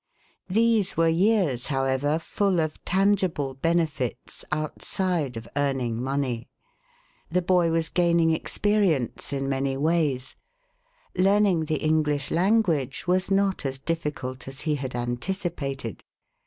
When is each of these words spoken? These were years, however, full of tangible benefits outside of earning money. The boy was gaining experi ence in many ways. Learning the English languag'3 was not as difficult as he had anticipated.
These 0.47 0.97
were 0.97 1.07
years, 1.07 1.67
however, 1.67 2.17
full 2.17 2.59
of 2.59 2.83
tangible 2.85 3.53
benefits 3.53 4.43
outside 4.51 5.37
of 5.37 5.47
earning 5.55 6.01
money. 6.01 6.49
The 7.29 7.43
boy 7.43 7.69
was 7.69 7.89
gaining 7.91 8.29
experi 8.29 8.95
ence 8.95 9.31
in 9.31 9.47
many 9.47 9.77
ways. 9.77 10.35
Learning 11.15 11.65
the 11.65 11.75
English 11.83 12.29
languag'3 12.29 13.05
was 13.05 13.29
not 13.29 13.63
as 13.63 13.77
difficult 13.77 14.47
as 14.47 14.61
he 14.61 14.73
had 14.73 14.95
anticipated. 14.95 16.03